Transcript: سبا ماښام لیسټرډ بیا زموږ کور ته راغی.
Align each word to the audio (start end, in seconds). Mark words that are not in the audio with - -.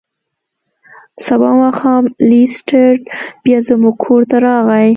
سبا 1.27 1.49
ماښام 1.61 2.03
لیسټرډ 2.29 3.01
بیا 3.43 3.57
زموږ 3.67 3.95
کور 4.03 4.21
ته 4.29 4.37
راغی. 4.45 4.89